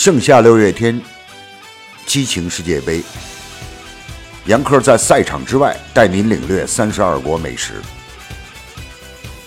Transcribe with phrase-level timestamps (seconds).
[0.00, 1.02] 盛夏六月天，
[2.06, 3.02] 激情世界杯。
[4.46, 7.82] 杨科在赛场之外带您领略三十二国美食，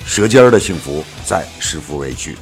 [0.06, 2.36] 舌尖的幸福在食福为区。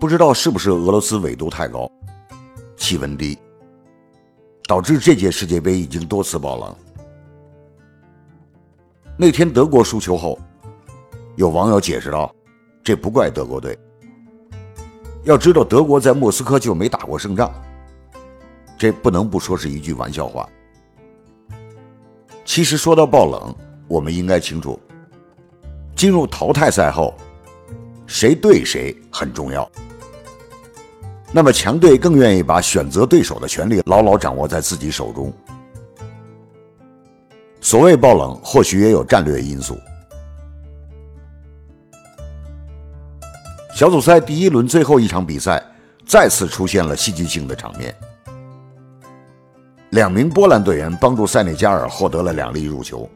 [0.00, 1.86] 不知道是不是俄罗斯纬度太高，
[2.74, 3.38] 气温低，
[4.66, 6.74] 导致这届世界杯已经多次爆冷。
[9.14, 10.38] 那天德国输球后，
[11.36, 12.34] 有网友解释道
[12.82, 13.78] ：“这不怪德国队，
[15.24, 17.52] 要知道德国在莫斯科就没打过胜仗。”
[18.78, 20.48] 这不能不说是一句玩笑话。
[22.46, 23.54] 其实说到爆冷，
[23.86, 24.80] 我们应该清楚，
[25.94, 27.12] 进入淘汰赛后，
[28.06, 29.70] 谁对谁很重要。
[31.32, 35.32] 那么强队更愿意把选择对手的权利牢牢掌握在自己手中。
[37.60, 39.78] 所谓爆冷，或许也有战略因素。
[43.72, 45.62] 小组赛第一轮最后一场比赛，
[46.04, 47.94] 再次出现了戏剧性的场面。
[49.90, 53.08] 两名波兰队员帮助塞内加尔获得了两粒入球。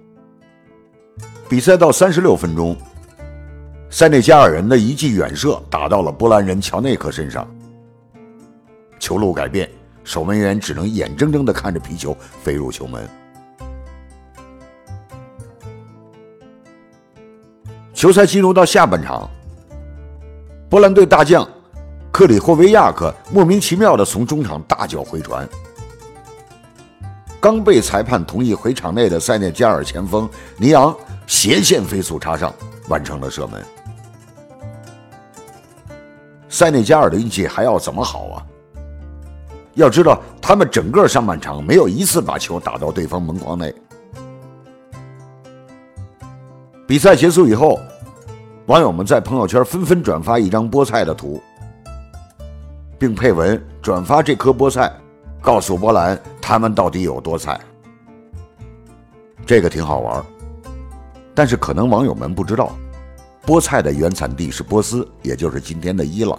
[1.48, 2.76] 比赛到三十六分钟，
[3.90, 7.46] 塞内加尔人的一记远射打到了波兰人乔内克身上。
[8.98, 9.68] 球路改变，
[10.02, 13.08] 守门员只能眼睁睁地看着皮球飞入球门。
[17.92, 19.30] 球赛进入到下半场，
[20.68, 21.48] 波兰队大将
[22.12, 25.48] 克里霍维亚克莫名其妙地从中场大脚回传，
[27.40, 30.28] 刚被裁判同意回场内的塞内加尔前锋
[30.58, 30.94] 尼昂
[31.26, 32.52] 斜线飞速插上，
[32.88, 33.64] 完成了射门。
[36.48, 38.46] 塞内加尔的运气还要怎么好啊？
[39.74, 43.74] 要知道，他们整个上半场没有一次把球打到对方门框内。
[46.86, 47.80] 比赛结束以后，
[48.66, 51.42] 网友们在朋友圈纷纷转发一张菠菜的图，
[52.98, 54.92] 并配文“转发这颗菠菜，
[55.40, 57.58] 告诉波兰他们到底有多菜”。
[59.44, 60.24] 这个挺好玩，
[61.34, 62.70] 但是可能网友们不知道，
[63.44, 66.38] 菠菜的原产地是波斯，也就是今天的伊朗。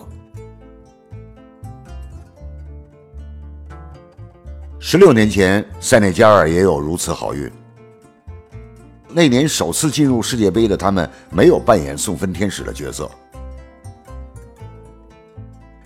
[4.88, 7.51] 十六年前，塞内加尔也有如此好运。
[9.09, 13.09] 那年首次进入世界杯的他们，没有扮演送分天使的角色。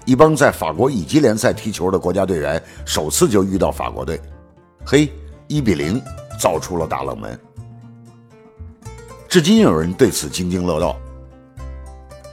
[0.04, 4.20] 一帮在法国乙级联赛踢球的国家队员，首次就遇到法国队，
[4.86, 5.10] 嘿，
[5.48, 6.02] 一比零
[6.38, 7.40] 造出了大冷门。
[9.30, 10.98] 至今有人对此津津乐道，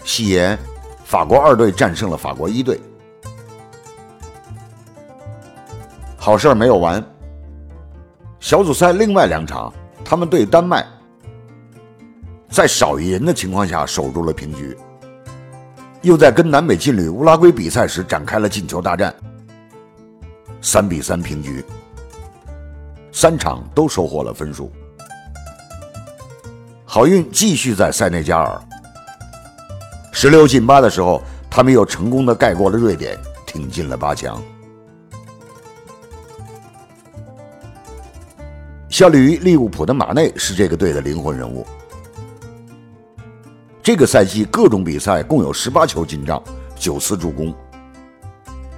[0.02, 0.58] 戏言
[1.04, 2.76] 法国二队战胜了法国一队。
[6.26, 7.00] 好事没有完。
[8.40, 9.72] 小组赛另外两场，
[10.04, 10.84] 他们对丹麦，
[12.48, 14.76] 在少一人的情况下守住了平局，
[16.02, 19.14] 又在跟南美劲旅乌拉圭比赛时展开了进球大战，
[20.60, 21.64] 三比三平局，
[23.12, 24.72] 三场都收获了分数。
[26.84, 28.60] 好运继续在塞内加尔，
[30.10, 33.16] 十六进八的时候，他们又成功的盖过了瑞典，
[33.46, 34.42] 挺进了八强。
[38.96, 41.66] 效力于利物浦的马内是这个队的灵魂人物。
[43.82, 46.42] 这个赛季各种比赛共有十八球进账，
[46.76, 47.54] 九次助攻，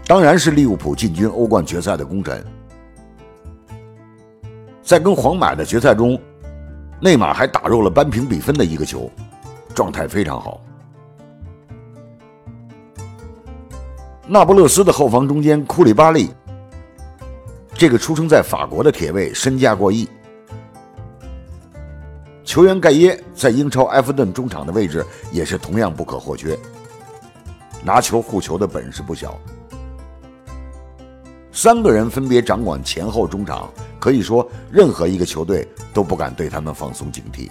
[0.08, 2.44] 当然是利物浦进军欧冠决赛的功臣。
[4.82, 6.20] 在跟皇马的决赛中，
[7.00, 9.08] 内马尔还打入了扳平比分的一个球，
[9.72, 10.60] 状态非常好。
[14.26, 16.30] 那不勒斯的后防中间库里巴利。
[17.78, 20.08] 这个出生在法国的铁卫身价过亿，
[22.42, 26.58] 球员盖耶在英超埃弗顿中场的位置也是同样不可或缺，
[27.84, 29.38] 拿球护球的本事不小。
[31.52, 33.70] 三个人分别掌管前后中场，
[34.00, 35.64] 可以说任何一个球队
[35.94, 37.48] 都不敢对他们放松警惕。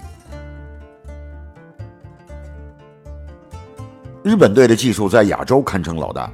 [4.22, 6.30] 日本队的技术在亚洲堪称老大。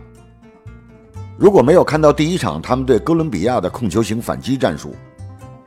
[1.36, 4.94] 如果没有看到第一场他们对哥伦比亚的控球型反击战术，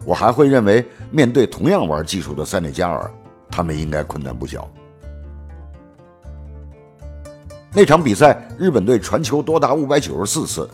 [0.05, 3.11] 我还会认为面对同样玩技术的塞内加尔，
[3.51, 4.69] 他们应该困难不小。
[7.73, 10.69] 那场比赛，日本队传球多达五百九十四次，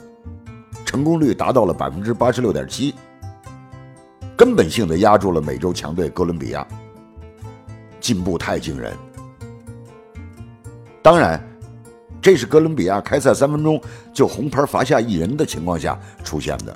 [0.86, 2.94] 成功率达到了百分之八十六点七，
[4.38, 6.66] 根本性的压住了美洲强队哥伦比亚，
[8.00, 8.96] 进步太惊人。
[11.02, 11.44] 当然，
[12.24, 13.80] 这是哥伦比亚开赛三分钟
[14.14, 16.76] 就红牌罚下一人的情况下出现的。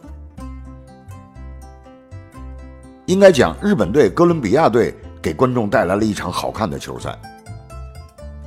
[3.06, 7.18] 应该讲，日本队、哥伦比亚队给观众带来了一场好看的球赛。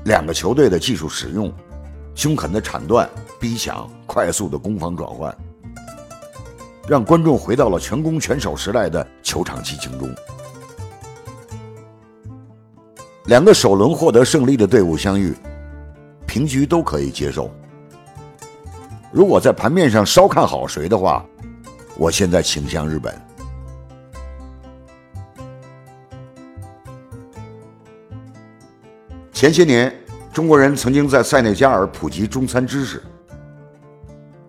[0.05, 1.50] 两个球队的技术使用、
[2.14, 3.08] 凶狠的铲断、
[3.41, 5.35] 逼抢、快速的攻防转换，
[6.87, 10.06] 让观众回到了全攻全守时代的球场激情中。
[13.25, 15.35] 两个首轮获得胜利的队伍相遇，
[16.31, 17.50] 平局都可以接受。
[19.11, 21.27] 如果在盘面上稍看好谁的话，
[21.97, 23.12] 我现在倾向日本。
[29.32, 29.93] 前些年，
[30.32, 33.03] 中国人曾经在塞内加尔普及中餐知识，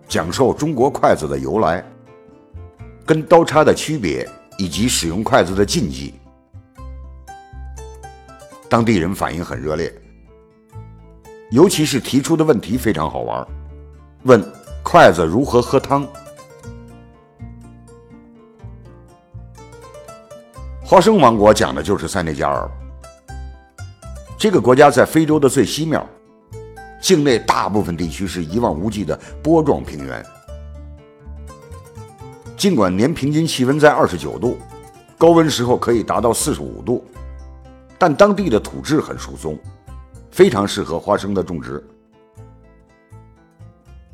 [0.06, 1.84] 讲授中国筷子的由来、
[3.04, 6.14] 跟刀叉的区别以及使用筷子的禁忌。
[8.68, 9.92] 当地人反应很热烈，
[11.52, 13.46] 尤其是提出的问题非常好玩，
[14.22, 14.42] 问
[14.82, 16.08] 筷子如何喝汤。
[20.82, 22.70] 花生王国讲的就是塞内加尔。
[24.38, 26.02] 这个国家在非洲的最西面，
[27.02, 30.24] 境内大部分地区是一望无际的波状平原。
[32.56, 34.56] 尽管年平均气温在二十九度，
[35.18, 37.04] 高温时候可以达到四十五度，
[37.98, 39.58] 但当地的土质很疏松，
[40.32, 41.80] 非常适合花生的种植。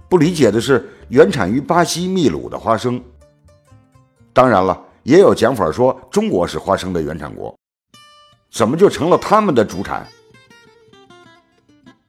[0.08, 3.02] 不理解的是，原产于巴西秘鲁的花生。
[4.32, 7.56] 当然了，也有讲法说中国是花生的原产国，
[8.50, 10.06] 怎么就成了他们的主产？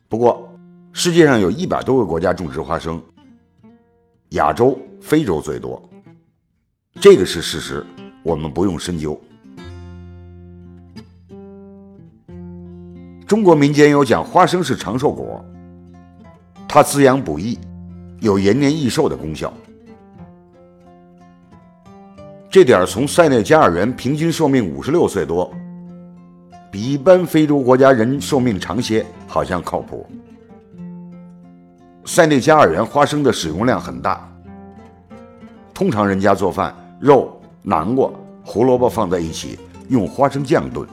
[0.08, 0.52] 不过，
[0.92, 3.02] 世界上有一百多个国家种植花生，
[4.30, 5.82] 亚洲、非洲最多，
[7.00, 7.86] 这个是事实，
[8.24, 9.20] 我们不用深究。
[13.30, 15.46] 中国民间有讲花生是长寿果，
[16.68, 17.60] 它滋养补益，
[18.22, 19.54] 有延年益寿的功效。
[22.50, 25.54] 这点从塞内加尔人平均寿命五十六岁多。
[26.72, 30.08] 比一般非洲国家人寿命长些，好像靠谱。
[32.06, 34.28] 塞内加尔人花生的使用量很大，
[35.72, 38.10] 通常人家做饭，肉、南瓜、
[38.44, 40.88] 胡萝卜放在一起，用花生酱炖。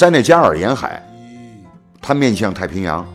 [0.00, 1.06] 塞内加尔沿海，
[2.00, 3.06] 它面向太平洋，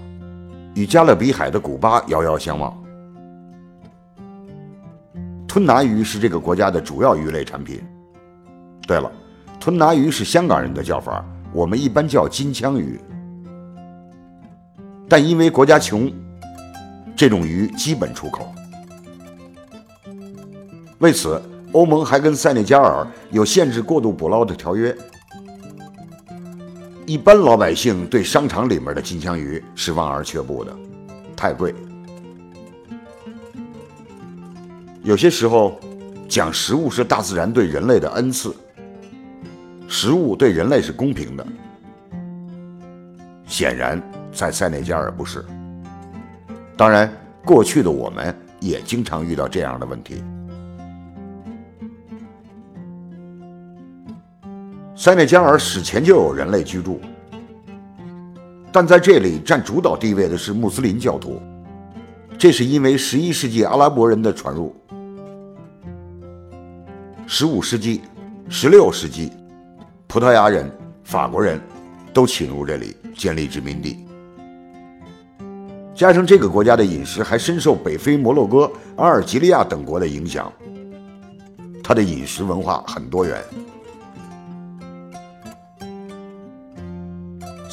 [0.76, 2.72] 与加勒比海的古巴遥遥相望。
[5.48, 7.84] 吞拿鱼是这个国家的主要鱼类产品。
[8.88, 9.12] 对了，
[9.60, 13.02] 吞拿鱼是香港人的叫法，我们一般叫金枪鱼。
[15.10, 16.14] 但因为国家穷，
[17.16, 18.54] 这种鱼基本出口。
[21.00, 21.42] 为此，
[21.72, 24.96] 欧盟还跟塞内加尔有限制过度捕捞的条约。
[27.06, 30.76] 一般老百姓对商场里面的金枪鱼是望而却步的，
[31.36, 31.74] 太贵。
[35.04, 35.80] 有些时候，
[36.28, 38.56] 讲食物是大自然对人类的恩赐，
[39.88, 41.46] 食物对人类是公平的。
[43.46, 44.02] 显然，
[44.34, 45.46] 在塞内加尔不是。
[46.76, 47.12] 当然，
[47.46, 50.24] 过去的我们也经常遇到这样的问题。
[55.06, 57.00] 塞内加尔史前就有人类居住，
[58.72, 61.40] 但在这里占主导地位的是穆斯林教徒，
[62.40, 64.76] 这是因为十一世纪阿拉伯人的传入。
[67.28, 68.02] 十五世纪、
[68.50, 69.32] 十六世纪，
[70.08, 70.68] 葡萄牙人、
[71.04, 71.62] 法国人
[72.12, 74.08] 都侵入这里，建立殖民地。
[75.94, 80.52] 加上这个国家的饮食还深受北非摩洛哥、阿尔及利亚等国的影响，
[81.84, 83.40] 它的饮食文化很多元。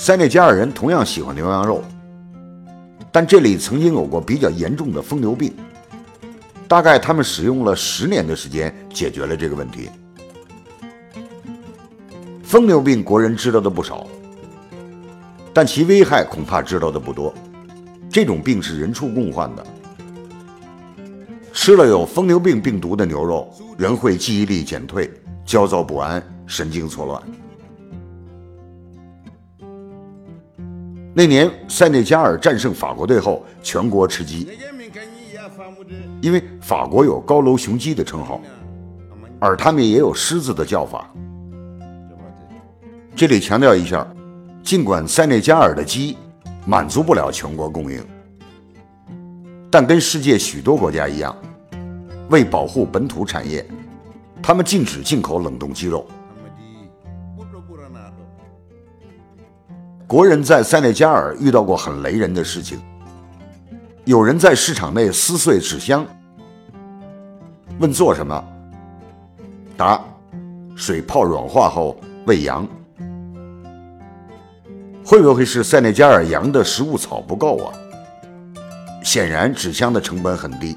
[0.03, 1.81] 塞内加尔人同样喜欢牛羊肉，
[3.13, 5.55] 但这里曾经有过比较严重的疯牛病。
[6.67, 9.89] 大概他们使用了十年的时间解决了这个问题。
[12.43, 14.05] 疯牛病国人知道的不少，
[15.55, 17.33] 但其危害恐怕知道的不多。
[18.11, 19.65] 这种病是人畜共患的，
[21.53, 25.09] 吃了有疯牛病病毒的牛肉，人会记忆力减退、
[25.45, 27.23] 焦躁不安、神经错乱。
[31.15, 34.49] 那年塞内加尔战胜法国队后，全国吃鸡。
[36.23, 38.41] 因为法国有高楼雄鸡的称号，
[39.39, 41.13] 而他们也有狮子的叫法。
[43.15, 44.07] 这里强调一下，
[44.63, 46.17] 尽管塞内加尔的鸡
[46.65, 48.03] 满足不了全国供应，
[49.71, 51.37] 但跟世界许多国家一样，
[52.31, 53.67] 为保护本土产业，
[54.43, 56.07] 他们禁止进口冷冻鸡肉。
[60.13, 62.79] 国人在塞内加尔遇到过很雷人的事情。
[64.05, 66.07] 有人在市场内撕碎纸箱，
[67.79, 68.45] 问做什么？
[69.75, 69.99] 答：
[70.77, 72.69] 水泡软化后喂羊。
[75.03, 77.73] 会不会是塞内加尔羊的食物草不够啊？
[79.03, 80.77] 显然纸箱的成本很低。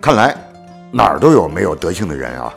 [0.00, 0.36] 看来
[0.90, 2.52] 哪儿都有没有德行的人啊。